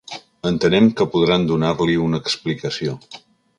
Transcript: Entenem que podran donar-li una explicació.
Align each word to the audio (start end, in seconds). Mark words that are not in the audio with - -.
Entenem 0.51 0.87
que 1.01 1.07
podran 1.17 1.45
donar-li 1.53 1.99
una 2.07 2.23
explicació. 2.25 2.99